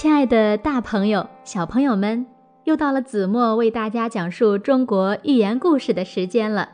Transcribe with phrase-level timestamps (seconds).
[0.00, 2.24] 亲爱的大朋友、小朋友们，
[2.62, 6.68] 又到了子墨为大家讲述中国寓言故事的时间了。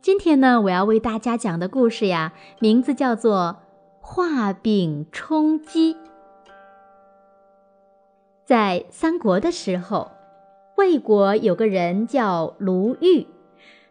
[0.00, 3.58] 今天呢，我要为大家讲的故事呀，名字叫做
[4.00, 5.92] 《画饼充饥》。
[8.46, 10.12] 在三国的时候，
[10.78, 13.26] 魏国有个人叫卢玉，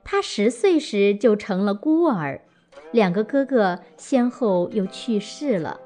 [0.03, 2.41] 他十岁时就成了孤儿，
[2.91, 5.79] 两个哥哥先后又去世了，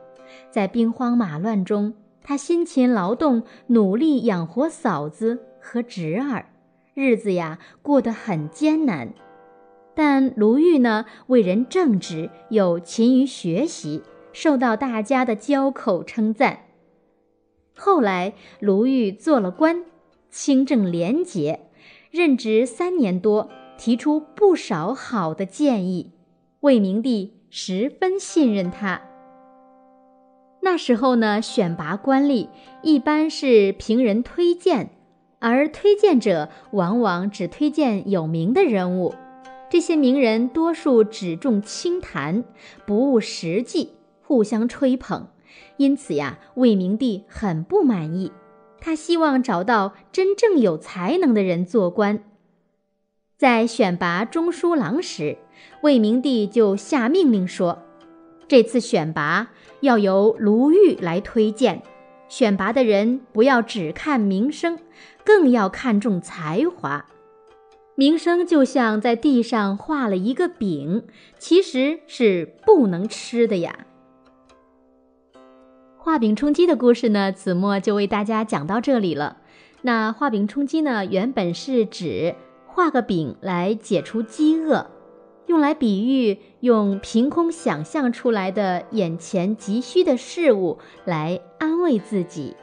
[0.49, 1.93] 在兵荒马乱中。
[2.23, 6.45] 他辛勤劳动，努力养活嫂子和侄儿，
[6.93, 9.13] 日子呀过得很艰难。
[9.95, 16.65] 但卢玉呢，为人正直，又勤于学习，受到大家的交口称赞。
[17.75, 19.83] 后来，卢玉做了官，
[20.29, 21.61] 清正廉洁，
[22.11, 26.11] 任职三年多，提出不少好的建议，
[26.61, 29.01] 魏明帝十分信任他。
[30.71, 32.47] 那时候呢，选拔官吏
[32.83, 34.91] 一般是凭人推荐，
[35.39, 39.15] 而推荐者往往只推荐有名的人物。
[39.67, 42.43] 这些名人多数只重清谈，
[42.85, 45.29] 不务实际，互相吹捧。
[45.77, 48.31] 因此呀，魏明帝很不满意，
[48.79, 52.23] 他希望找到真正有才能的人做官。
[53.35, 55.39] 在选拔中书郎时，
[55.81, 57.79] 魏明帝就下命令说。
[58.49, 61.83] 这次选拔要由卢玉来推荐，
[62.27, 64.79] 选拔的人不要只看名声，
[65.23, 67.05] 更要看重才华。
[67.93, 71.05] 名声就像在地上画了一个饼，
[71.37, 73.85] 其实是不能吃的呀。
[75.99, 79.37] 画饼充饥的故事呢，子墨就为大家讲到这里了。
[79.83, 82.33] 那画饼充饥呢，原本是指
[82.65, 84.87] 画个饼来解除饥饿。
[85.49, 92.55] 用来比喻用凭空想象出来的眼前急需的事物来安慰自己，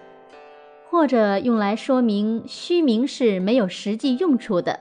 [0.89, 4.79] 或者用来说明虚名是没有实际用处的。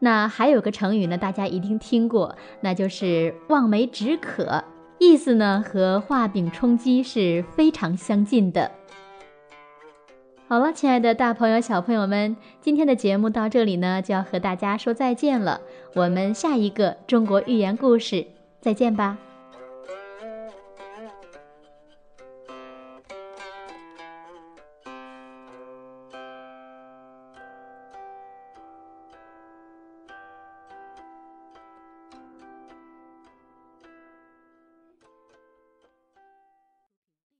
[0.00, 4.62] 那还有个成语呢，大家一定听过，那就是望梅止渴，
[4.98, 8.70] 意思呢和画饼充饥是非常相近的。
[10.50, 15.60] 好了，亲爱的大朋友、小朋友们，今天的节目到这里呢，就要和大家说再见了。
[15.94, 18.26] 我们下一个中国寓言故事
[18.60, 19.16] 再见吧。